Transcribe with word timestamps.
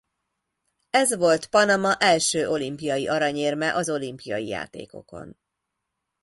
Ez 0.89 1.15
volt 1.15 1.47
Panama 1.47 1.95
első 1.95 2.47
olimpiai 2.49 3.07
aranyérme 3.07 3.73
az 3.75 3.89
olimpiai 3.89 4.47
játékokon. 4.47 5.37